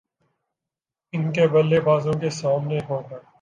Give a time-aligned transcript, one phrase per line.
[1.13, 3.21] ان کے بلے بازوں کے سامنے ہو گا